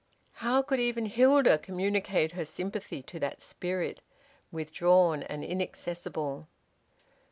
How 0.31 0.63
could 0.63 0.79
even 0.79 1.05
Hilda 1.05 1.59
communicate 1.59 2.31
her 2.31 2.43
sympathy 2.43 3.03
to 3.03 3.19
that 3.19 3.43
spirit, 3.43 4.01
withdrawn 4.51 5.21
and 5.21 5.43
inaccessible? 5.43 6.47